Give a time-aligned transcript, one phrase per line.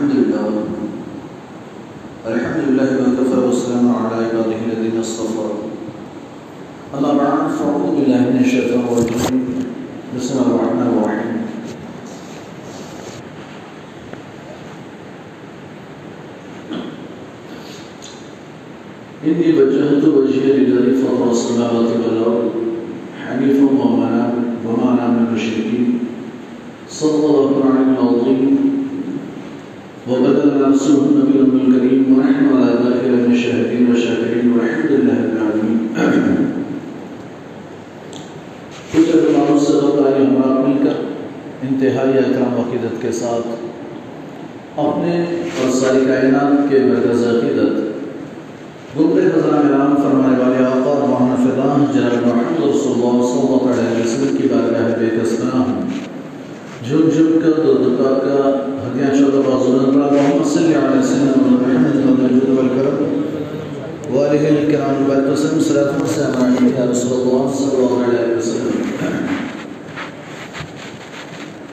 [0.00, 0.48] الحمد لله
[2.26, 5.46] الحمد لله وكفى والسلام على عباده الذين اصطفى.
[6.96, 9.44] أما بعد، فأعوذ بالله من الشيطان الرجيم.
[10.16, 11.36] بسم الله الرحمن الرحيم.
[19.28, 22.50] إني وجهت وجهي للذي فطر السماوات والأرض
[23.20, 24.32] حنيفا وما
[24.64, 25.98] وما أنا من المشركين
[26.88, 28.79] صلى الله عليه العظيم
[30.72, 35.80] رسوله النبي الكريم ونحن على ذلك من الشاهدين والشاكرين والحمد لله رب العالمين.
[38.92, 40.96] کچھ علماء سے بتائیں ہمارا مل کر
[41.68, 43.48] انتہائی اکرام عقیدت کے ساتھ.
[44.80, 45.14] اپنے
[45.60, 47.88] اور ساری کائنات کے مرکز عقیدت.
[48.98, 54.04] گلد خزان اعلان فرمانے والے آقا محمد فضان جناب محمد رسول اللہ صلی اللہ علیہ
[54.04, 56.09] وسلم کی بارگاہ بے کسنا ہوں.
[56.88, 58.50] جھم جھم کر دو دکا کا
[58.86, 63.20] ہدیاں چودہ بازو نظرہ محمد صلی اللہ علیہ وسلم اور محمد المجد والکرم
[64.16, 68.82] والہ الکرام وبارک وسلم صلاة والسلام علیہ یا رسول اللہ صلی اللہ علیہ وسلم۔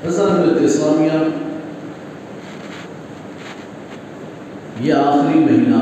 [0.06, 1.30] حضرت اسلامیہ،
[4.82, 5.80] یہ آخری مہینہ،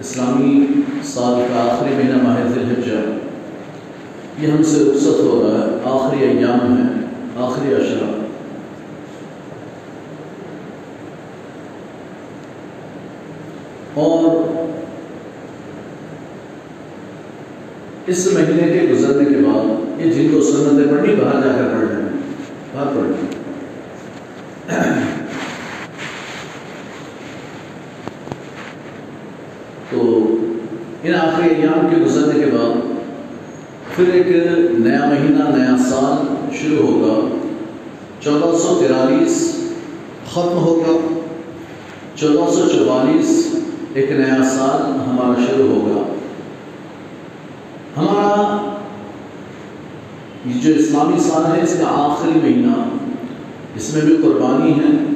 [0.00, 0.66] اسلامی
[1.04, 3.00] سال کا آخری مہینہ ماہ ذی الحجہ۔
[4.38, 7.01] یہ ہم سے رخصت ہو رہا ہے، آخری ایام ہے۔
[7.40, 8.10] آخری اشرا۔
[13.94, 14.50] اور
[18.06, 21.88] اس مہینے کے گزرنے کے بعد یہ جن کو سنتیں پڑھنی، باہر جا کر پڑھ
[21.90, 22.08] لیں
[22.72, 23.40] باہر پڑھ لیں
[29.90, 30.00] تو
[31.02, 32.90] ان آخری ایام کے گزرنے کے بعد
[33.96, 37.36] پھر ایک نیا مہینہ، نیا سال شروع ہوگا۔
[38.20, 39.56] چودہ سو تیرالیس
[40.32, 41.20] ختم ہوگا۔
[42.14, 43.54] چودہ سو چوالیس
[43.94, 46.12] ایک نیا سال ہمارا شروع ہوگا۔
[47.96, 48.70] ہمارا
[50.46, 52.96] یہ جو اسلامی سال ہے، اس کا آخری مہینہ۔
[53.76, 55.14] اس میں بھی قربانی ہے۔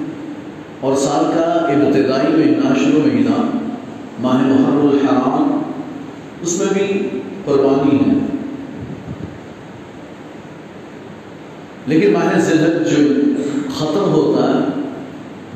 [0.80, 3.58] اور سال کا ابتدائی مہینہ، شروع مہینہ،
[4.20, 5.62] ماہ محرم الحرام،
[6.42, 7.08] اس میں بھی
[7.44, 8.25] قربانی ہے۔
[11.86, 13.02] لیکن ماہ ذلت جو
[13.76, 14.80] ختم ہوتا ہے،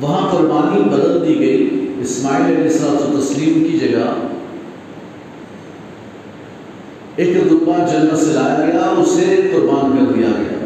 [0.01, 4.13] وہاں قربانی بدل دی گئی۔ اسماعیل علیہ السلام تسلیم کی جگہ
[7.15, 10.65] ایک دبا جنت سے لایا گیا اسے قربان کر دیا گیا۔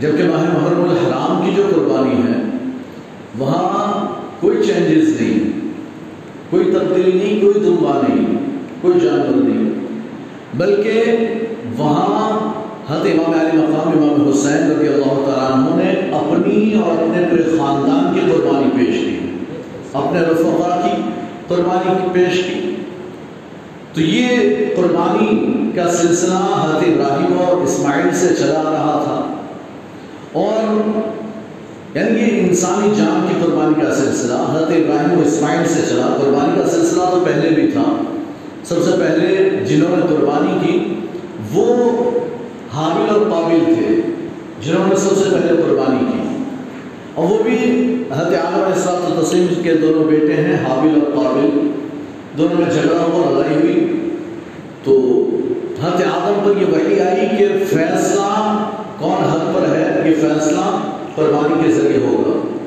[0.00, 2.42] جبکہ ماہ محرم الحرام کی جو قربانی ہے،
[3.38, 4.06] وہاں
[4.40, 5.60] کوئی چینجز نہیں،
[6.50, 8.36] کوئی تبدیلی نہیں، کوئی دبا نہیں،
[8.80, 9.72] کوئی جانور نہیں۔
[10.54, 11.02] بلکہ
[11.76, 12.57] وہاں
[12.90, 17.42] حضرت امام علی مقام امام حسین رضی اللہ تعالیٰ عنہ نے اپنی اور اپنے پورے
[17.42, 19.18] خاندان کی قربانی پیش کی،
[19.92, 21.02] اپنے رفقا کی
[21.48, 22.74] قربانی کی پیش کی۔
[23.92, 24.28] تو یہ
[24.76, 29.34] قربانی کا سلسلہ حضرت ابراہیم اور اسماعیل سے چلا رہا تھا۔
[30.32, 30.90] اور
[31.94, 36.60] یعنی یہ انسانی جان کی قربانی کا سلسلہ، حضرت ابراہیم و اسماعیل سے چلا، قربانی
[36.60, 38.02] کا سلسلہ تو پہلے بھی تھا۔
[38.64, 40.94] سب سے پہلے جنہوں نے قربانی کی
[43.18, 44.12] حامل قابل تھے۔
[44.62, 46.44] جنہوں نے سب سے پہلے قربانی کی۔
[47.14, 47.58] اور وہ بھی
[48.10, 51.70] حضرت عالم علیہ السلام تسلیم کے دونوں بیٹے ہیں، حابل اور قابل۔
[52.38, 54.10] دونوں میں جھگڑا ہوا، لڑائی ہوئی۔
[54.84, 55.24] تو
[55.82, 58.68] حضرت آدم پر یہ وحی آئی کہ فیصلہ
[58.98, 62.58] کون حق پر ہے؟ یہ فیصلہ قربانی کے ذریعے ہوگا۔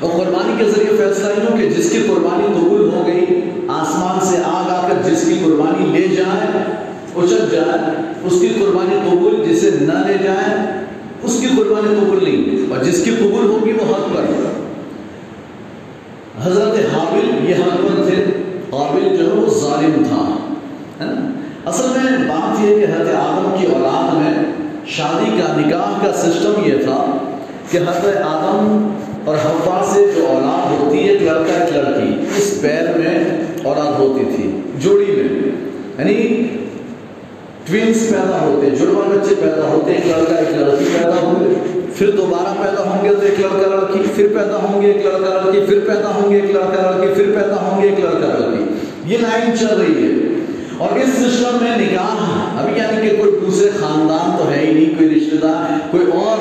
[0.00, 4.26] اور قربانی کے ذریعے فیصلہ یہ ہو کہ جس کی قربانی قبول ہو گئی، آسمان
[4.26, 6.71] سے آگ آ کر جس کی قربانی لے جائے
[7.16, 10.56] اچھل جائے اس کی قربانی قبول جسے نہ لے جائے،
[11.22, 14.24] اس کی قربانی قبول نہیں اور جس کی قبول ہوگی وہ حق پر
[16.42, 18.24] حضرت حابل یہ حق پر تھے۔
[18.70, 20.36] قابل جو ہے وہ ظالم تھا
[21.66, 24.44] اصل میں بات یہ کہ حضرت آدم کی اولاد میں
[24.86, 27.18] شادی کا، نکاح کا سسٹم یہ تھا
[27.70, 28.88] کہ حضرت آدم
[29.24, 33.24] اور حوا سے جو اولاد ہوتی ہے ایک لڑکا ایک لڑکی، اس پیر میں
[33.64, 35.52] اولاد ہوتی تھی، جوڑی میں۔
[35.98, 36.46] یعنی
[37.72, 41.40] ٹوینس پیدا ہوتے ہیں، جڑواں بچے پیدا ہوتے ہیں، ایک لڑکا، ایک لڑکی پیدا ہوں
[41.40, 45.06] گے، پھر دوبارہ پیدا ہوں گے تو ایک لڑکا، لڑکی، پھر پیدا ہوں گے، ایک
[45.06, 48.38] لڑکا، لڑکی، پھر پیدا ہوں گے، ایک لڑکا، لڑکی، پھر پیدا ہوں گے، ایک لڑکا،
[48.38, 48.64] لڑکی۔
[49.06, 50.28] یہ لائن چل رہی ہے۔
[50.78, 52.22] اور اس سسٹم میں نکاح
[52.60, 56.38] ابھی یعنی کہ کوئی دوسرے خاندان تو ہے ہی نہیں، کوئی رشتہ دار، کوئی اور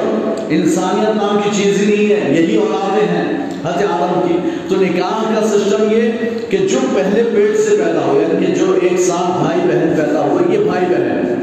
[0.56, 5.36] انسانیت نام کی چیز ہی نہیں ہے، یہی اولادیں ہیں حضرت آدم کی۔ تو نکاح
[5.36, 6.12] کا سسٹم یہ
[6.50, 10.22] کہ جو پہلے پیٹ سے پیدا ہو یعنی کہ جو ایک ساتھ بھائی بہن پیدا
[10.22, 11.36] ہوئے، یہ بھائی بہن ہے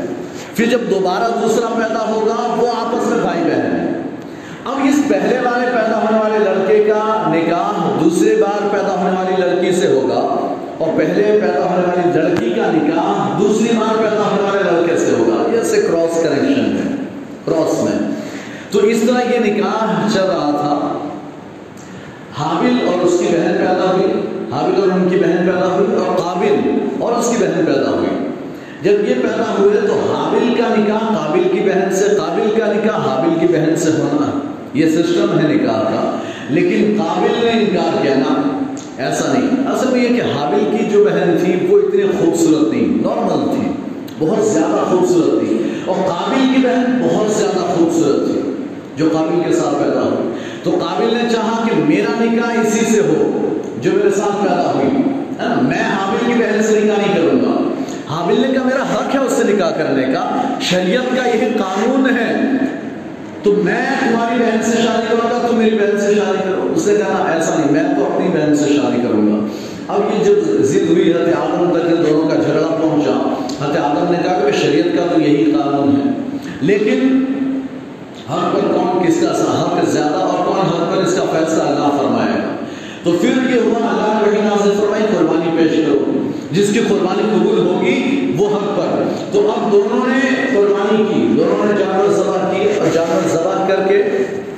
[0.55, 3.89] پھر جب دوبارہ دوسرا پیدا ہوگا، وہ آپس میں بھائی بہن ہے
[4.65, 9.43] اب اس پہلے والے پیدا ہونے والے لڑکے کا نکاح دوسری بار پیدا ہونے والی
[9.43, 14.43] لڑکی سے ہوگا اور پہلے پیدا ہونے والی لڑکی کا نکاح دوسری بار پیدا ہونے
[14.43, 16.95] والے لڑکے سے ہوگا۔ یہ سے کراس کنیکشن ہے
[17.45, 18.08] کراس میں۔
[18.71, 20.99] تو اس طرح یہ نکاح چل رہا تھا۔
[22.39, 24.21] حابل اور اس کی بہن پیدا ہوئی۔
[24.53, 28.29] حابل اور ان کی بہن پیدا ہوئی اور قابل اور اس کی بہن پیدا ہوئی۔
[28.83, 32.97] جب یہ پیدا ہوئے تو حابل کا نکاح، قابل کی بہن سے قابل کا نکاح
[32.97, 34.39] حابل کی بہن سے ہونا۔
[34.75, 36.19] یہ سسٹم ہے نکاح کا۔
[36.49, 38.59] لیکن قابل نے انکار کیا نا۔
[38.97, 42.81] ایسا نہیں۔ اصل میں یہ کہ حابل کی جو بہن تھی، وہ اتنی خوبصورت تھی
[42.81, 43.73] نارمل تھی۔
[44.19, 48.38] بہت زیادہ خوبصورت تھی۔ اور قابل کی بہن بہت زیادہ خوبصورت تھی۔
[48.99, 50.29] جو قابل کے ساتھ پیدا ہوئی۔
[50.63, 53.49] تو قابل نے چاہا کہ میرا نکاح اسی سے ہو
[53.83, 55.03] جو میرے ساتھ پیدا ہوئی۔
[55.63, 57.83] میں حابل کی بہن سے نکاح نہیں کروں گا۔
[58.15, 62.11] حابل نے کہا، میرا حق ہے اس سے نکاح کرنے کا۔ شریعت کا یہ قانون
[62.11, 62.35] ہے۔
[63.43, 66.87] تو میں تمہاری بہن سے شادی کروں گا، تم میری بہن سے شادی کرو۔ اس
[66.87, 69.47] نے کہا، ایسا نہیں، میں تو اپنی بہن سے شادی کروں گا۔
[69.89, 73.35] اب یہ جب ضد ہوئی، حضرت آدم تک ان دونوں کا جھگڑا پہنچا۔
[73.65, 77.25] حضرت آدم نے کہا کہ شریعت کا تو یہی قانون ہے۔ لیکن
[78.31, 81.99] حق پر کون کس کا حق زیادہ اور کون حق پر اس کا فیصلہ اللہ
[81.99, 82.57] فرمائے۔ گا
[83.03, 87.23] تو پھر یہ ہوا اللہ نے وہی نازل فرمائی قربانی پیش کرو۔ جس کی قربانی
[87.23, 89.03] قبول ہوگی، وہ حق پر۔
[89.33, 93.89] تو اب دونوں نے قربانی کی، دونوں نے جانور ذبح کیے اور جانور ذبح کر
[93.89, 93.97] کے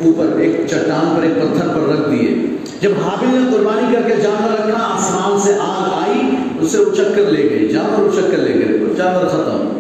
[0.05, 4.17] اوپر ایک چٹان پر، ایک پتھر پر رکھ دیے۔ جب حابل نے قربانی کر کے
[4.23, 6.21] جانور رکھا آسمان سے آگ آئی،
[6.61, 9.79] اسے اچک کر لے گئی جانور اچک کر لے گئے، جانور ختم۔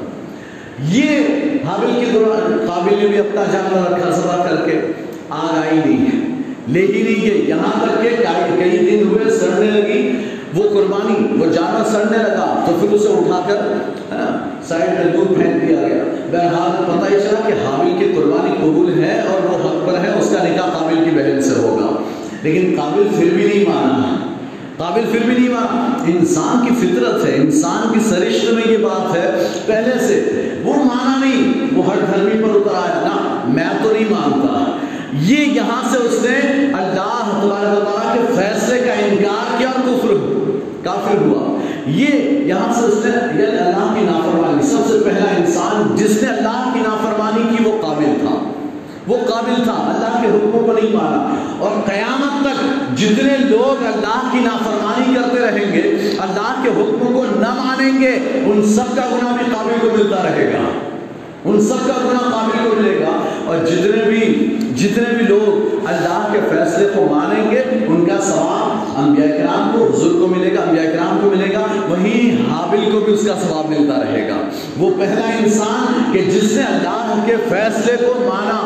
[0.92, 1.20] یہ
[1.70, 4.80] حابل کی دوران قابل نے بھی اپنا جانور رکھا، ذبح کر کے
[5.30, 6.30] آگ آئی نہیں۔ ہے
[6.68, 10.12] لے ہی نہیں گئی یہاں تک کہ کئی دن ہوئے سڑنے لگی۔
[10.54, 13.56] وہ قربانی، وہ جانور سڑنے لگا۔ تو پھر اسے اٹھا کر
[14.68, 19.04] سائڈ میں دودھ پھینک دیا گیا۔ بہرحال پتہ یہ چلا کہ حامل کی قربانی قبول
[19.04, 22.02] ہے اور وہ حق پر ہے، اس کا نکاح قابل کی بہن سے ہوگا۔
[22.42, 24.29] لیکن قابل پھر بھی نہیں مانا۔
[24.80, 29.16] قابل پھر بھی نہیں مانا انسان کی فطرت ہے، انسان کی سرشت میں یہ بات
[29.16, 33.92] ہے۔ پہلے سے وہ مانا نہیں، وہ ہر دھرمی پر اتر آیا۔ نا میں تو
[33.92, 34.76] نہیں مانتا۔
[35.12, 36.38] یہ یہاں سے اس نے
[36.78, 40.14] اللہ تعالیٰ کے فیصلے کا انکار کیا اور کفر
[40.84, 45.96] کافر ہوا۔ یہ یہاں سے اس نے یعنی اللہ کی نافرمانی، سب سے پہلا انسان
[45.96, 48.49] جس نے اللہ کی نافرمانی کی وہ قابل تھا۔
[49.06, 52.64] وہ قابل تھا، اللہ کے حکموں کو نہیں مانا۔ اور قیامت تک
[52.98, 58.18] جتنے لوگ اللہ کی نافرمانی کرتے رہیں گے، اللہ کے حکموں کو نہ مانیں گے،
[58.46, 60.68] ان سب کا گناہ بھی قابل کو ملتا رہے گا۔
[61.44, 64.24] ان سب کا گناہ قابل کو ملے گا۔ اور جتنے بھی
[64.76, 69.84] جتنے بھی لوگ اللہ کے فیصلے کو مانیں گے، ان کا ثواب انبیاء کرام کو،
[69.84, 73.34] حضور کو ملے گا، انبیاء کرام کو ملے گا وہیں حابل کو بھی اس کا
[73.48, 74.36] ثواب ملتا رہے گا۔
[74.78, 78.56] وہ پہلا انسان کہ جس نے اللہ کے فیصلے کو مانا۔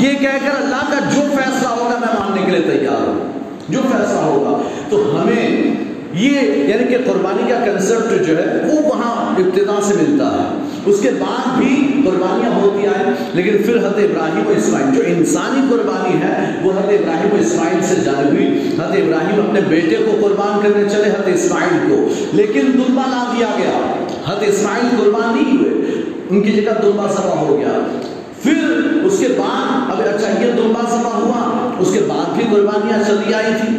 [0.00, 3.32] یہ کہہ کر اللہ کا جو فیصلہ ہوگا میں ماننے کے لیے تیار ہوں۔
[3.68, 5.74] جو فیصلہ ہوگا۔ تو ہمیں
[6.14, 11.00] یہ یعنی کہ قربانی کا کنسپٹ جو ہے، وہ وہاں ابتدا سے ملتا ہے۔ اس
[11.00, 16.22] کے بعد بھی قربانیاں ہوتی آئیں۔ لیکن پھر حضرت ابراہیم و اسماعیل، جو انسانی قربانی
[16.22, 20.60] ہے، وہ حضرت ابراہیم و اسماعیل سے جاری ہوئی۔ حضرت ابراہیم اپنے بیٹے کو قربان
[20.62, 26.02] کرنے چلے، حضرت اسماعیل کو۔ لیکن دلبا لا دیا گیا۔ حضرت اسماعیل قربان نہیں ہوئے۔
[26.30, 27.98] ان کی جگہ دلبا سبا ہو گیا۔
[28.42, 32.98] پھر اس کے بعد، اب اچھا یہ دلبا سبا ہوا۔ اس کے بعد بھی قربانیاں
[33.06, 33.76] چلی آئی تھی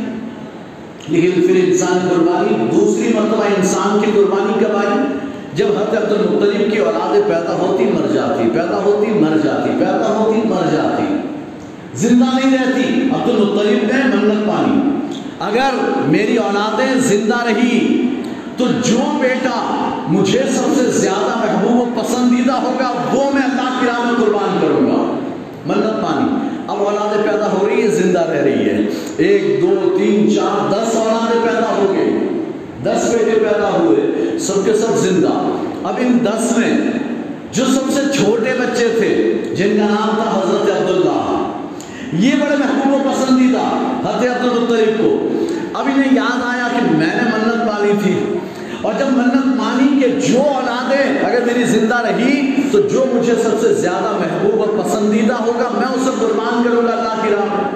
[1.08, 5.18] لیکن پھر انسان قربانی، دوسری مرتبہ انسان کی قربانی کب آئی؟
[5.56, 10.16] جب حضرت عبد المطلب کی اولادیں پیدا ہوتی مر جاتی، پیدا ہوتی مر جاتی، پیدا
[10.20, 11.16] ہوتی مر جاتی۔
[11.94, 14.90] زندہ نہیں رہتی، عبد المطلب نے منت پانی
[15.40, 15.70] اگر
[16.08, 18.08] میری اولادیں زندہ رہی،
[18.58, 23.86] تو جو بیٹا مجھے سب سے زیادہ محبوب و پسندیدہ ہوگا، وہ میں اللہ کی
[23.86, 25.20] راہ میں قربان کروں گا۔
[25.66, 28.86] منت پانی اب اولادیں پیدا ہو رہی ہے زندہ رہ رہی ہے
[29.18, 32.43] ایک، دو، تین، چار، دس اولادیں پیدا ہو گئی
[32.84, 36.78] دس بیٹے پیدا ہوئے، سب کے سب زندہ۔ اب ان دس میں
[37.52, 41.52] جو سب سے چھوٹے بچے تھے، جن کا نام تھا حضرت عبداللہ،
[42.14, 43.62] یہ بڑے محبوب و پسندیدہ
[44.10, 45.28] حضرت عبد المطلب کو۔
[45.74, 48.38] اب انہیں یاد آیا کہ میں نے منت پالی تھی۔
[48.82, 53.62] اور جب منت مانی کہ جو اولادیں اگر میری زندہ رہی، تو جو مجھے سب
[53.62, 57.68] سے زیادہ محبوب اور پسندیدہ ہوگا، میں اسے قربان کروں گا اللہ کی راہ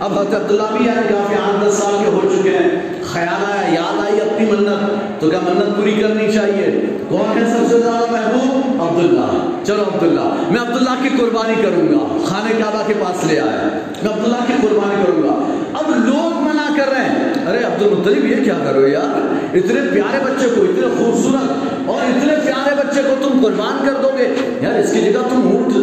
[0.00, 3.52] اب حضرت عبداللہ بھی یعنی آئے کافی آٹھ دس سال کے ہو چکے ہیں۔ خیال
[3.52, 4.09] آیا، یاد آئی
[4.40, 9.50] اپنی منت۔ تو کیا منت پوری کرنی چاہیے۔ کون ہے سب سے زیادہ محبوب؟ عبداللہ۔
[9.64, 13.68] چلو عبداللہ، میں عبداللہ کی قربانی کروں گا۔ خانہ کعبہ کے پاس لے آیا۔
[14.02, 18.24] میں عبداللہ کی قربانی کروں گا۔ اب لوگ منع کر رہے ہیں۔ ارے عبد المطلب
[18.24, 21.52] یہ کیا کرو یار؟ اتنے پیارے بچے کو، اتنے خوبصورت
[21.86, 25.50] اور اتنے پیارے بچے کو تم قربان کر دو گے۔ یار، اس کی جگہ تم
[25.52, 25.74] اونٹ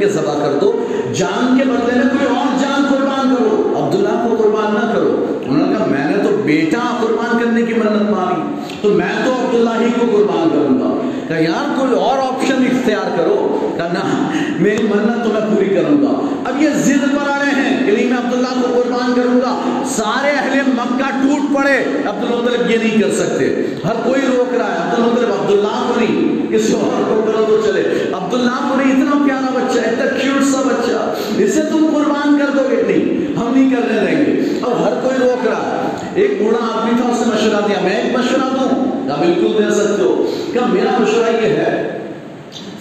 [0.00, 4.36] کے ذبح کر دو۔ جان کے بدلے میں کوئی اور جان قربان کرو۔ عبداللہ کو
[4.36, 6.05] قربان نہ کرو۔ انہوں نے کہا، میں
[6.46, 11.10] بیٹا قربان کرنے کی منت مانی تو میں تو عبداللہ ہی کو قربان کروں گا۔
[11.28, 16.02] کہ یار، کوئی اور آپشن اختیار کرو۔ کہ نہ، میری منت تو میں پوری کروں
[16.02, 19.40] گا۔ اب یہ ضد پر آ رہے ہیں، کہ نہیں، میں عبداللہ کو قربان کروں
[19.40, 24.74] گا۔ سارے اہل مکہ ٹوٹ پڑے عبدالمطلب یہ نہیں کر سکتے۔ ہر کوئی روک رہا
[24.74, 27.80] ہے عبدالمطلب عبداللہ کو نہیں۔ کسی اور کو کرو تو چلے۔
[28.12, 32.56] عبداللہ کو نہیں، اتنا پیارا بچہ ہے اتنا کیوٹ سا بچہ۔ اسے تم قربان کر
[32.56, 36.42] دو گے نہیں، ہم نہیں کرنے دیں گے۔ اب ہر کوئی روک رہا ہے۔ ایک
[36.42, 38.68] بوڑھا آدمی تھا، اس نے مشورہ دیا، میں ایک مشورہ دوں؟
[39.06, 41.98] کیا بالکل دے سکتے ہو۔ کیا میرا مشورہ یہ ہے،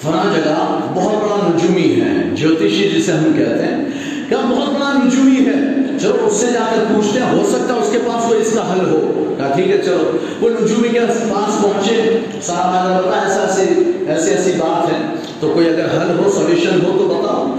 [0.01, 3.86] فلاں جگہ بہت بڑا نجومی ہے جوتشی جسے ہم کہتے ہیں۔
[4.30, 7.80] کیا بہت بڑا نجومی ہے۔ چلو، اس سے جا کر پوچھتے ہیں، ہو سکتا ہے
[7.80, 11.00] اس کے پاس کوئی اس کا حل ہو؟ کہا، ٹھیک ہے، چلو۔ وہ نجومی کے
[11.00, 14.98] پاس پہنچے۔ صاحب نے بتا ایسا ایسی ایسی ایسی بات ہے۔
[15.39, 17.56] تو کوئی اگر حل ہو سولوشن ہو تو بتاؤ۔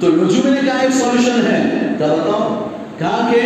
[0.00, 1.62] تو نجومی نے کہا، ایک سولوشن ہے۔
[1.98, 2.68] کیا بتاؤ۔
[2.98, 3.40] کہا کہ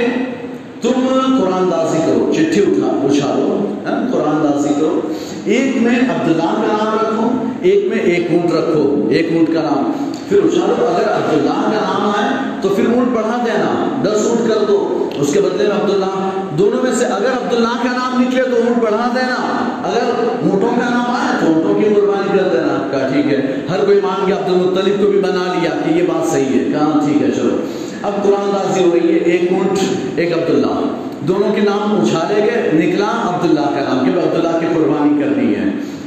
[0.82, 1.08] تم
[1.40, 5.00] قرآن دازی کرو، چٹھی اٹھا اچھا لو ہاں، قرآن دازی کرو۔
[5.44, 7.30] ایک میں عبداللہ کا نام رکھو،
[7.62, 9.92] ایک میں ایک اونٹ رکھو، ایک اونٹ کا نام۔
[10.28, 14.64] پھر اچھالو اگر عبداللہ کا نام آئے تو پھر اونٹ بڑھا دینا، دس اونٹ کر
[14.68, 18.56] دو۔ اس کے بدلے میں عبداللہ، دونوں میں سے اگر عبداللہ کا نام نکلے تو
[18.56, 19.34] اونٹ بڑھا دینا۔
[19.82, 20.10] اگر
[20.42, 24.00] اونٹوں کا نام آئے تو اونٹوں کی قربانی کر دینا۔ کہا ٹھیک ہے، ہر کوئی
[24.02, 27.22] مان گیا عبد المطلب کو بھی بنا لیا کہ یہ بات صحیح ہے۔ کہا ٹھیک
[27.22, 27.56] ہے، چلو۔
[28.02, 29.78] اب قرآن دازی ہو رہی ہے، ایک اونٹ،
[30.16, 30.80] ایک عبداللہ۔
[31.20, 35.64] دونوں کے نام اچھالے گئے، نکلا عبداللہ کا نام کہ عبداللہ کی قربانی کرنی ہے۔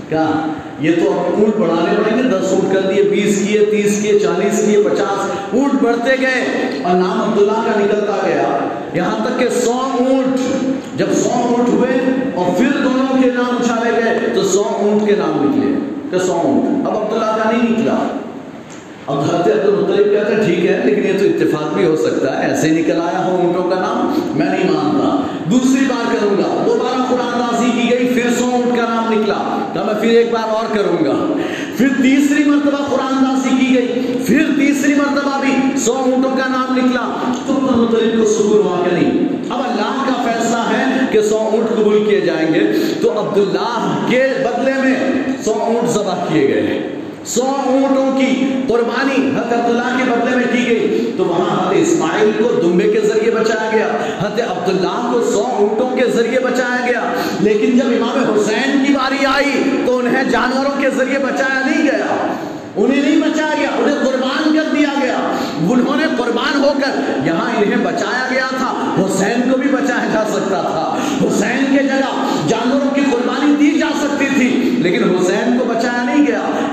[0.09, 0.47] کہا
[0.79, 4.19] یہ تو اب اونٹ بڑھانے پڑیں گے، دس اونٹ کر دیے، بیس کیے، تیس کیے،
[4.19, 8.59] چالیس کیے، پچاس۔ اونٹ بڑھتے گئے اور نام عبداللہ کا نکلتا گیا۔
[8.93, 10.39] یہاں تک کہ سو اونٹ،
[10.99, 11.97] جب سو اونٹ ہوئے
[12.35, 16.33] اور پھر دونوں کے نام اچھالے گئے، تو سو اونٹ کے نام نکلے۔ کہ سو
[16.33, 18.07] اونٹ۔ اب عبداللہ کا نہیں نکلا۔
[19.07, 22.43] اب حضرت عبد المطلب کہتے ہیں، ٹھیک ہے، لیکن یہ تو اتفاق بھی ہو سکتا
[22.43, 25.21] ہے، ایسے نکل آیا ہو اونٹوں کا نام، میں نہیں مانتا.
[25.51, 29.67] دوسری بار کروں گا، دوبارہ قرآن دازی کی گئی، پھر سو اونٹ کا نام نکلا
[29.73, 31.33] کہ میں پھر ایک بار اور کروں گا۔
[31.77, 36.77] پھر تیسری مرتبہ قرآن دازی کی گئی، پھر تیسری مرتبہ بھی سو اونٹوں کا نام
[36.77, 41.37] نکلا۔ تو مطلب کو سکون ہوا کہ نہیں؟ اب اللہ کا فیصلہ ہے کہ سو
[41.37, 42.59] اونٹ قبول کیے جائیں گے۔
[43.01, 44.95] تو عبداللہ کے بدلے میں
[45.45, 50.43] سو اونٹ ذبح کیے گئے ہیں۔ سو اونٹوں کی قربانی حضرت عبداللہ کے بدلے میں
[50.51, 53.87] کی گئی۔ تو وہاں حضرت اسماعیل کو دمبے کے ذریعے بچایا گیا۔
[54.19, 57.01] حضرت عبداللہ کو سو اونٹوں کے ذریعے بچایا گیا۔
[57.39, 62.35] لیکن جب امام حسین کی باری آئی تو انہیں جانوروں کے ذریعے بچایا نہیں گیا۔
[62.75, 65.17] انہیں نہیں بچایا گیا، انہیں قربان کر دیا گیا۔
[65.69, 70.23] انہوں نے قربان ہو کر یہاں انہیں بچایا گیا تھا۔ حسین کو بھی بچایا جا
[70.33, 75.65] سکتا تھا۔ حسین کے جگہ جانوروں کی قربانی دی جا سکتی تھی، لیکن حسین کو
[75.65, 75.94] بچایا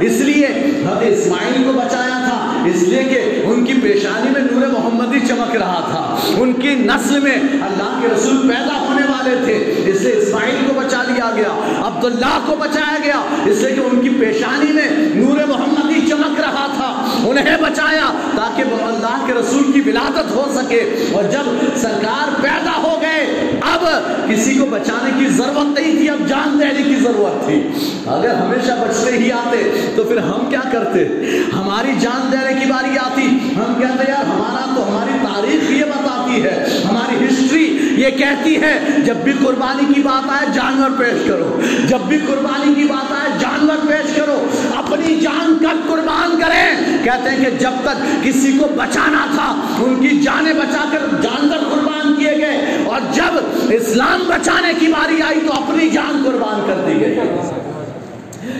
[0.02, 4.66] اس لیے حضرت اسماعیل کو بچایا تھا، اس لیے کہ ان کی پیشانی میں نور
[4.66, 9.82] محمدی چمک رہا تھا۔ ان کی نسل میں اللہ کے رسول پیدا ہونے والے تھے،
[9.86, 14.00] اس لیے اسماعیل کو بچا لیا گیا، عبداللہ کو بچایا گیا، اس لیے کہ ان
[14.00, 19.80] کی پیشانی میں نور محمدی چمک رہا تھا۔ انہیں بچایا تاکہ اللہ کے رسول کی
[19.86, 23.21] ولادت ہو سکے۔ اور جب سرکار پیدا ہو گئے
[23.64, 23.86] اب
[24.30, 27.68] کسی کو بچانے کی ضرورت نہیں تھی، اب جان دینے کی ضرورت تھی۔
[28.06, 31.04] اگر ہمیشہ بچتے ہی آتے، تو پھر ہم کیا کرتے؟
[31.54, 33.26] ہماری جان دینے کی باری آتی۔
[33.56, 38.80] ہم کہتے، یار، ہمارا تو ہماری تاریخ یہ بتاتی ہے، ہماری ہسٹری یہ کہتی ہے،
[39.04, 43.38] جب بھی قربانی کی بات آئے، جانور پیش کرو۔ جب بھی قربانی کی بات آئے،
[43.38, 48.66] جانور پیش کرو۔ اپنی جان کب قربان کریں۔ کہتے ہیں کہ جب تک کسی کو
[48.76, 53.41] بچانا تھا، ان کی جانیں بچا کر جانور قربان کیے گئے۔ اور جب
[53.74, 57.18] اسلام بچانے کی باری آئی تو اپنی جان قربان کر دی گئی۔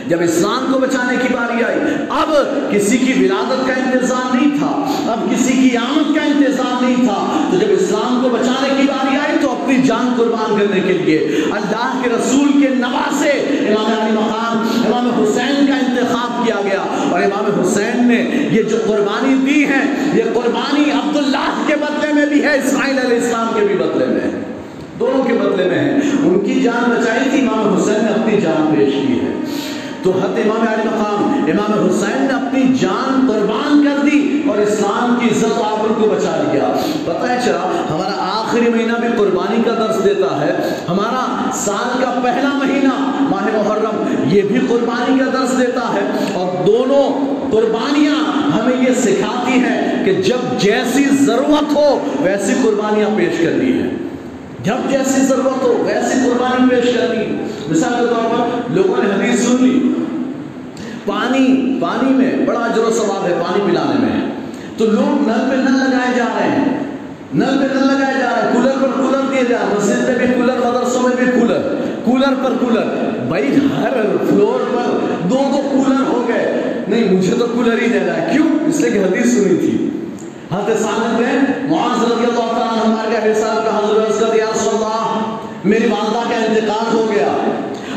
[0.07, 1.79] جب اسلام کو بچانے کی باری آئی،
[2.09, 2.33] اب
[2.71, 7.49] کسی کی ولادت کا انتظام نہیں تھا، اب کسی کی آمد کا انتظام نہیں تھا۔
[7.51, 11.17] تو جب اسلام کو بچانے کی باری آئی تو اپنی جان قربان کرنے کے لیے
[11.51, 17.21] اللہ کے رسول کے نواسے امام علی مقام، امام حسین کا انتخاب کیا گیا۔ اور
[17.23, 22.43] امام حسین نے یہ جو قربانی دی ہے، یہ قربانی عبداللہ کے بدلے میں بھی
[22.43, 24.32] ہے، اسماعیل علیہ السلام کے بھی بدلے میں۔
[25.03, 28.75] دونوں کے بدلے میں ہے ان کی جان بچائی تھی، امام حسین نے اپنی جان
[28.77, 29.33] پیش کی ہے۔
[30.03, 35.15] تو حضرت امام علی مقام، امام حسین نے اپنی جان قربان کر دی اور اسلام
[35.19, 36.73] کی عزت و آبر کو بچا لیا۔
[37.05, 40.53] پتہ ہے چلا ہمارا آخری مہینہ بھی قربانی کا درس دیتا ہے۔
[40.89, 46.65] ہمارا سال کا پہلا مہینہ ماہ محرم، یہ بھی قربانی کا درس دیتا ہے۔ اور
[46.67, 53.71] دونوں قربانیاں ہمیں یہ سکھاتی ہیں کہ جب جیسی ضرورت ہو، ویسی قربانیاں پیش کرنی
[53.71, 53.89] ہے
[54.63, 59.39] جب جیسی ضرورت ہو، ویسی قربانی پیش کرنی مثال کے طور پر لوگوں نے حدیث
[59.39, 59.93] سن لی۔
[61.05, 64.31] پانی پانی میں بڑا اجر و ثواب ہے، پانی پلانے میں۔
[64.77, 66.79] تو لوگ نل پہ نل لگائے جا رہے ہیں۔
[67.33, 70.09] نل پہ نل لگائے جا رہے ہیں۔ کولر پر کولر دیے جا رہے ہیں۔ مسجد
[70.09, 72.85] میں بھی کولر فلور پر کولر۔
[73.27, 73.93] بھائی، ہر
[74.29, 74.97] فلور پر
[75.29, 78.91] دو دو کولر ہو گئے نہیں، مجھے تو کولر ہی دینا ہے۔ کیوں؟ اس لیے
[78.91, 79.89] کہ حدیث سنی تھی۔
[80.53, 81.33] حضرت سالت میں
[81.69, 86.29] معاذ رضی اللہ تعالیٰ ہمارے کا حساب کا حضرت عزت یا رسول اللہ میری والدہ
[86.29, 87.33] کا انتقال ہو گیا۔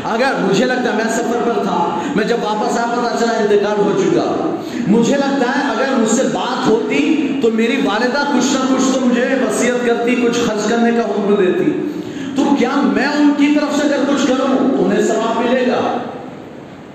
[0.03, 3.77] اگر مجھے لگتا ہے میں سفر پر تھا، میں جب واپس آیا پتا چلا انتقال
[3.77, 4.55] ہو چکا۔
[4.87, 9.05] مجھے لگتا ہے اگر مجھ سے بات ہوتی تو میری والدہ کچھ نہ کچھ تو
[9.05, 11.91] مجھے وصیت کرتی، کچھ خرچ کرنے کا حکم دیتی۔
[12.35, 15.97] تو کیا میں ان کی طرف سے اگر کچھ کروں تو انہیں ثواب ملے گا؟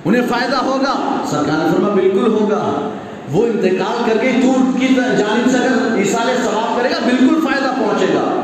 [0.05, 2.89] انہیں فائدہ ہوگا؟ سرکار نے فرما بالکل ہوگا۔
[3.33, 7.41] وہ انتقال کر کے تو ان کی جانب سے اگر ایسال ثواب کرے گا، بالکل
[7.45, 8.43] فائدہ پہنچے گا۔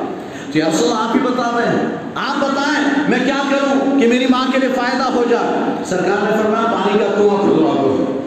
[0.53, 4.27] تو یا رسول آپ ہی بتا رہے ہیں۔ آپ بتائیں، میں کیا کروں کہ میری
[4.31, 8.21] ماں کے لیے فائدہ ہو جائے؟ سرکار نے فرمایا، پانی کا کنواں کھدوا دو۔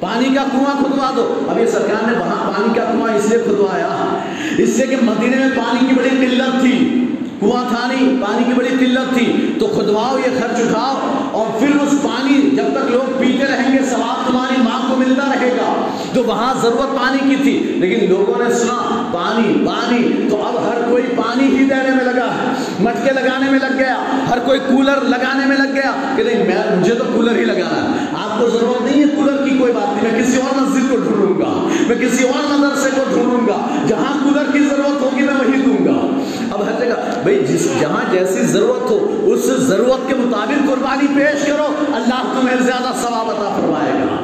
[0.00, 3.38] پانی کا کنواں کھدوا دو۔ اب یہ سرکار نے وہاں پانی کا کنواں اس لیے
[3.38, 4.20] کھدوایا،
[4.58, 7.00] اس لیے کہ مدینے میں پانی کی بڑی قلت تھی۔
[7.44, 11.68] کنواں تھا نہیں، پانی کی بڑی قلت تھی۔ تو کھدواؤ یہ خرچ اٹھاؤ اور پھر
[11.68, 15.86] اس پانی جب تک لوگ پیتے رہیں گے، ثواب تمہاری ماں کو ملتا رہے گا۔
[16.14, 20.90] تو وہاں ضرورت پانی کی تھی، لیکن لوگوں نے سنا، پانی پانی۔ تو اب ہر
[20.90, 23.96] کوئی پانی ہی دینے میں لگا، مٹکے لگانے میں لگ گیا،
[24.30, 27.82] ہر کوئی کولر لگانے میں لگ گیا کہ نہیں، میں، مجھے تو کولر ہی لگانا
[27.82, 30.90] ہے۔ آپ کو ضرورت نہیں ہے کولر کی کوئی بات نہیں، میں کسی اور مسجد
[30.90, 35.22] کو ڈھونڈوں گا، میں کسی اور مدرسے کو ڈھونڈوں گا۔ جہاں کولر کی ضرورت ہوگی،
[35.22, 36.20] میں وہی دوں گا۔
[36.50, 41.46] اب ہر جگہ بھائی جس جہاں جیسی ضرورت ہو، اس ضرورت کے مطابق قربانی پیش
[41.46, 44.16] کرو، اللہ تمہیں زیادہ ثواب عطا فرمائے گا۔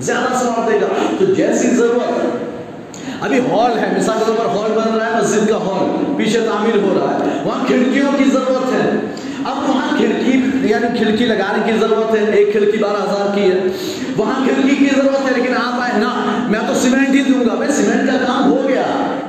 [0.00, 0.86] زیادہ ثواب دے گا۔
[1.18, 2.36] تو جیسی ضرورت،
[3.20, 6.40] ابھی ہال ہے، مثال کے طور پر ہال بن رہا ہے، مسجد کا ہال، پیچھے
[6.40, 8.90] تعمیر ہو رہا ہے۔ وہاں کھڑکیوں کی ضرورت ہے۔
[9.44, 13.60] اب وہاں کھڑکی یعنی کھڑکی لگانے کی ضرورت ہے، ایک کھڑکی بارہ ہزار کی ہے۔
[14.16, 17.54] وہاں کھڑکی کی ضرورت ہے، لیکن آپ آئے نا میں تو سیمنٹ ہی دوں گا۔
[17.54, 18.82] بھائی سیمنٹ کا کام ہو گیا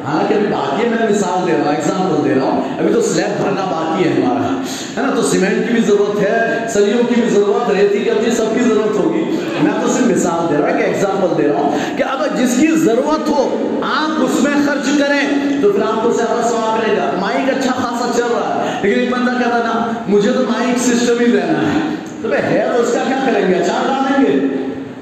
[0.05, 3.01] حالانکہ ابھی باقی ہے میں مثال دے رہا ہوں ایگزامپل دے رہا ہوں ابھی تو
[3.01, 4.61] سلیب بھرنا باقی ہے ہمارا
[4.99, 8.31] ہے نا تو سیمنٹ کی بھی ضرورت ہے، سلیوں کی بھی ضرورت، ریتی کی اپنی
[8.31, 9.23] سب کی ضرورت ہوگی۔
[9.62, 12.55] میں تو صرف مثال دے رہا ہوں کہ ایگزامپل دے رہا ہوں کہ اگر جس
[12.59, 15.27] کی ضرورت ہو آپ اس میں خرچ کریں،
[15.62, 18.99] تو پھر آپ کو زیادہ سواب ملے گا۔ مائک اچھا خاصا چل رہا ہے، لیکن
[18.99, 22.81] ایک بندہ کہتا نا، مجھے تو مائک سسٹم ہی لینا ہے۔ تو بھائی ہے، تو
[22.81, 24.45] اس کا کیا کریں گے؟ اچار ڈالیں گے؟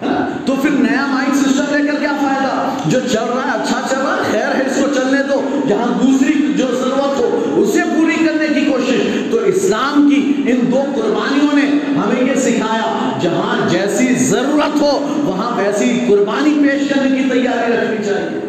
[0.05, 3.81] ہاں؟ تو پھر نیا مائک سسٹم لے کر کیا فائدہ؟ جو چل رہا ہے اچھا
[3.89, 7.79] چل رہا ہے، خیر ہے، اس کو چلنے دو۔ جہاں دوسری جو ضرورت ہو اسے
[7.95, 13.69] پوری کرنے کی کوشش تو اسلام کی ان دو قربانیوں نے ہمیں یہ سکھایا جہاں
[13.99, 18.39] جیسی ضرورت ہو، وہاں ویسی قربانی پیش کرنے کی تیاری رکھنی چاہیے۔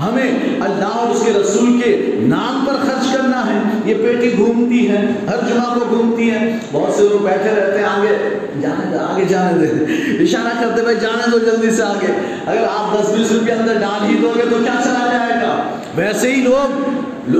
[0.00, 4.90] ہمیں اللہ اور اس کے رسول کے نام پر خرچ کرنا ہے۔ یہ پیٹی گھومتی
[4.90, 8.98] ہے، ہر جمعہ کو گھومتی ہے۔ بہت سے لوگ بیٹھے رہتے ہیں آگے۔ جانے دے
[8.98, 9.84] آگے جانے دے
[10.24, 12.12] اشارہ کرتے بھائی جانے دو جلدی سے آگے۔
[12.46, 15.62] اگر آپ دس بیس روپے اندر ڈال ہی دو گے تو کیا چلا جائے گا؟
[15.96, 16.86] ویسے ہی لوگ،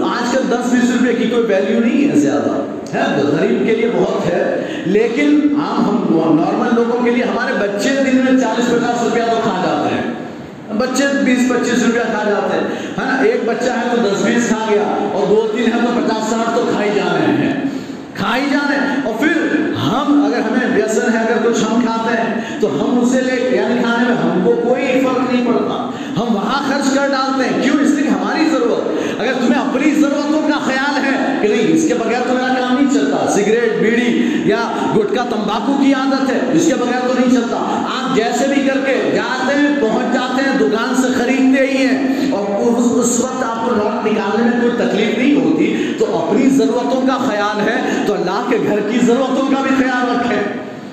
[0.02, 4.26] آج کل دس بیس روپے کی کوئی ویلیو نہیں ہے زیادہ۔ غریب کے لیے بہت
[4.26, 9.22] ہے، لیکن عام ہم نارمل لوگوں کے لیے ہمارے بچے دن میں چالیس پچاس روپیہ
[9.30, 10.14] تو کھا جاتے ہیں۔
[10.78, 14.48] بچے بیس پچیس روپیہ کھا جاتے ہیں۔ ہے نا، ایک بچہ ہے تو دس بیس
[14.48, 17.52] کھا گیا، اور دو تین ہے تو پچاس ساٹھ تو کھائی جا رہے ہیں۔
[18.14, 22.22] کھائی جا رہے ہیں۔ اور پھر ہم اگر ہمیں ویسن ہے، اگر کچھ ہم کھاتے
[22.22, 26.36] ہیں، تو ہم اسے لے یعنی کھانے میں ہم کو کوئی فرق نہیں پڑتا۔ ہم
[26.36, 30.58] وہاں خرچ کر ڈالتے ہیں۔ کیوں؟ اس لیے ہماری ضرورت، اگر تمہیں اپنی ضرورتوں کا
[30.64, 31.01] خیال ہے
[31.42, 35.76] کہ نہیں اس کے بغیر تو میرا کام نہیں چلتا۔ سگریٹ، بیڑی یا گٹکا تمباکو
[35.82, 37.56] کی عادت ہے۔ اس کے بغیر تو نہیں چلتا۔
[37.94, 42.32] آپ جیسے بھی کر کے جاتے ہیں، پہنچ جاتے ہیں، دکان سے خریدتے ہی ہیں۔
[42.32, 47.00] اور اس وقت آپ کو نوٹ نکالنے میں کوئی تکلیف نہیں ہوتی۔ تو اپنی ضرورتوں
[47.00, 50.42] کا خیال ہے۔ تو اللہ کے گھر کی ضرورتوں کا بھی خیال رکھیں۔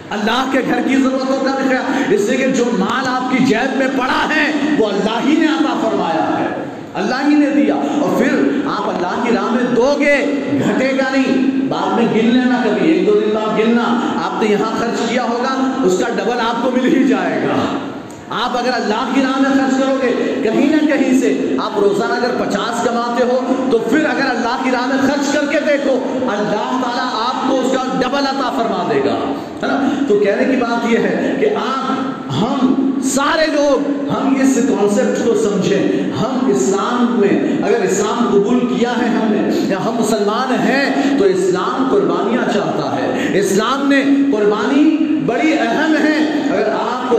[0.09, 3.45] اللہ کے گھر کی ضرورتوں کا بھی خیال۔ اس لیے کہ جو مال آپ کی
[3.45, 6.45] جیب میں پڑا ہے، وہ اللہ ہی نے عطا فرمایا ہے۔
[6.93, 8.35] اللہ ہی نے دیا اور پھر
[8.77, 12.91] آپ اللہ کی راہ میں دو گے گھٹے گا نہیں۔ بعد میں گن لینا کبھی،
[12.91, 16.63] ایک دو دن بعد گننا۔ آپ نے یہاں خرچ کیا ہوگا، اس کا ڈبل آپ
[16.63, 17.77] کو مل ہی جائے گا۔
[18.29, 22.13] آپ اگر اللہ کی راہ میں خرچ کرو گے، کہیں نہ کہیں سے آپ روزانہ
[22.13, 23.39] اگر پچاس کماتے ہو،
[23.71, 27.61] تو پھر اگر اللہ کی راہ میں خرچ کر کے دیکھو، اللہ تعالیٰ آپ کو
[27.65, 29.13] اس کا ڈبل عطا فرما دے گا۔
[29.63, 31.91] ہے نا؟ تو کہنے کی بات یہ ہے کہ آپ،
[32.33, 38.93] ہم سارے لوگ ہم اس کانسیپٹ کو سمجھیں۔ ہم اسلام میں اگر اسلام قبول کیا
[39.01, 44.97] ہے ہم نے یا ہم مسلمان ہیں تو اسلام قربانیاں چاہتا ہے۔ اسلام نے قربانی
[45.25, 46.17] بڑی اہم ہے۔
[46.49, 47.09] اگر آپ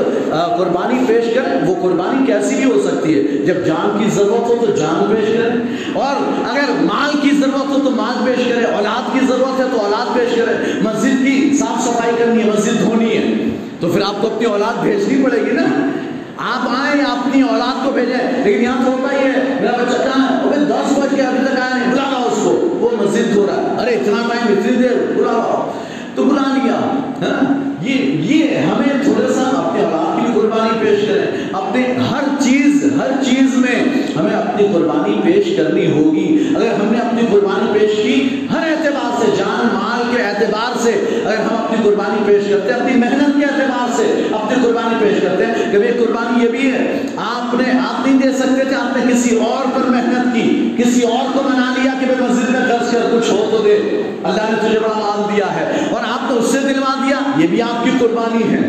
[0.58, 4.72] قربانی پیش کریں قربانی کیسی بھی ہو سکتی ہے۔ جب جان کی ضرورت ہو تو
[4.72, 6.14] جان پیش کریں اور
[6.50, 10.14] اگر مال کی ضرورت ہو تو مال پیش کریں اولاد کی ضرورت ہے تو اولاد
[10.14, 13.34] پیش کریں مسجد کی صاف صفائی کرنی ہے، مسجد دھونی ہے۔
[13.80, 15.62] تو پھر آپ کو اپنی اولاد بھیجنی پڑے گی نا۔
[16.36, 20.28] آپ آئیں، اپنی اولاد کو بھیجیں۔ لیکن یہاں تو ہوتا ہی ہے، میرا بچہ کہاں
[20.28, 23.34] ہے؟ ابھی دس بج کے ابھی تک آئے نہیں۔ بلا لاؤ اس کو۔ وہ مسجد
[23.34, 25.70] دھو رہا ہے۔ ارے، اتنا ٹائم، اتنی دیر، بلا لاؤ
[26.14, 31.08] تو بلا لیا۔ ہاں؟ یہ یہ ہمیں تھوڑا سا اپنے اولاد کی بھی قربانی پیش
[31.08, 33.84] کریں اپنے ہر چیز ہر چیز میں
[34.16, 39.20] ہمیں اپنی قربانی پیش کرنی ہوگی۔ اگر ہم نے اپنی قربانی پیش کی، ہر اعتبار
[39.20, 43.40] سے، جان، مال کے اعتبار سے اگر ہم اپنی قربانی پیش کرتے ہیں، اپنی محنت
[43.40, 47.78] کے اعتبار سے اپنی قربانی پیش کرتے ہیں کہ قربانی یہ بھی ہے، آپ نے
[47.90, 51.42] آپ نہیں دے سکتے تھے آپ نے کسی اور پر محنت کی، کسی اور کو
[51.48, 54.78] منا لیا کہ میں مسجد میں خرچ کر، کچھ ہو تو دے۔ اللہ نے تجھے
[54.78, 57.90] بڑا مال دیا ہے اور آپ نے اس سے دلوا دیا، یہ بھی آپ کی
[57.98, 58.68] قربانی ہے۔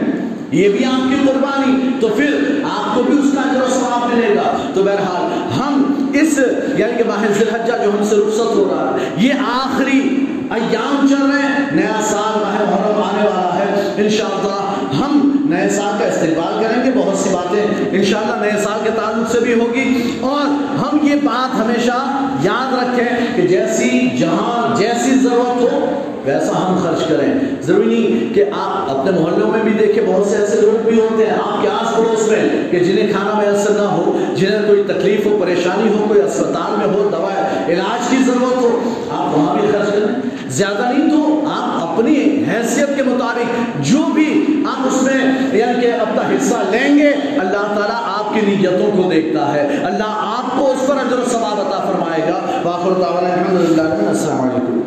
[0.52, 2.36] یہ بھی آپ کی قربانی، تو پھر
[2.72, 6.40] آپ کو بھی اس کا جو ثواب ملے گا۔ تو بہرحال ہم اس
[6.78, 11.26] یعنی کہ ماہ ذوالحجہ جو ہم سے رخصت ہو رہا ہے، یہ آخری ایام چل
[11.32, 16.64] رہے ہیں، نیا سال ماہ محرم آنے والا ہے۔ انشاءاللہ ہم نئے سال کا استقبال
[16.64, 20.46] کریں گے، بہت سی باتیں انشاءاللہ نئے سال کے تعلق سے بھی ہوگی۔ اور
[20.78, 27.08] ہم یہ بات ہمیشہ یاد رکھیں کہ جیسی جہاں جیسی ضرورت ہو، ویسا ہم خرچ
[27.08, 31.00] کریں۔ ضروری نہیں کہ آپ اپنے محلوں میں بھی دیکھیں، بہت سے ایسے لوگ بھی
[31.00, 34.84] ہوتے ہیں، آپ کے آس پڑوس میں، کہ جنہیں کھانا میسر نہ ہو، جنہیں کوئی
[34.88, 37.30] تکلیف ہو، پریشانی ہو، کوئی اسپتال میں ہو، دوا،
[37.68, 42.98] علاج کی ضرورت ہو، آپ وہاں بھی خرچ کریں۔ زیادہ نہیں تو آپ اپنی حیثیت
[42.98, 45.14] کے مطابق جو بھی آپ اس میں
[45.58, 47.10] یعنی کہ اپنا حصہ لیں گے،
[47.40, 51.26] اللہ تعالیٰ آپ کی نیتوں کو دیکھتا ہے۔ اللہ آپ کو اس پر اجر و
[51.32, 54.82] ثواب عطا فرمائے گا۔ باخر تعالیٰ السلام علیکم۔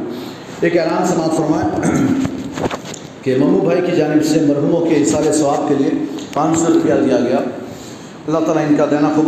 [0.61, 1.91] ایک اعلان سماعت فرمائے
[3.23, 5.91] کہ ممو بھائی کی جانب سے مرحوموں کے اثار ثواب کے لیے
[6.35, 7.37] پانچ سو روپیہ دیا گیا۔
[8.27, 9.23] اللہ تعالیٰ ان کا دینا قبول